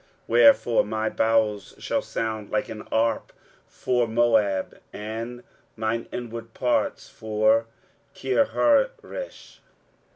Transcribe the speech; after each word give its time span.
23:016:011 0.01 0.09
Wherefore 0.29 0.83
my 0.85 1.09
bowels 1.11 1.75
shall 1.77 2.01
sound 2.01 2.49
like 2.49 2.69
an 2.69 2.79
harp 2.89 3.31
for 3.67 4.07
Moab, 4.07 4.79
and 4.91 5.43
mine 5.75 6.07
inward 6.11 6.55
parts 6.55 7.07
for 7.07 7.67
Kirharesh. 8.15 9.59